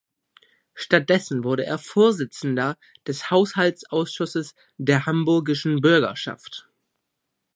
Stattdessen 0.73 1.43
wurde 1.43 1.63
er 1.63 1.77
Vorsitzender 1.77 2.75
des 3.05 3.29
Haushaltsausschusses 3.29 4.55
der 4.77 5.05
Hamburgischen 5.05 5.79
Bürgerschaft. 5.79 6.67